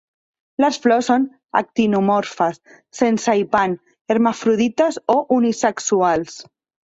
Les 0.63 0.77
flors 0.85 1.09
són 1.09 1.25
actinomorfes, 1.59 2.57
sense 3.01 3.35
hipant, 3.41 3.77
hermafrodites 4.15 4.99
o 5.17 5.19
unisexuals. 5.39 6.41